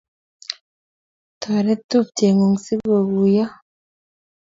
Toret 1.41 1.81
tupchengung 1.89 2.55
si 2.63 2.73
ko 2.85 2.97
guiyo 3.09 3.45